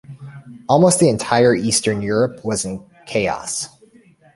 [0.67, 3.67] Almost the entire Eastern Europe was in chaos.